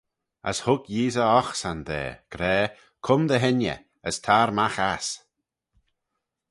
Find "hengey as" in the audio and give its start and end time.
3.43-4.17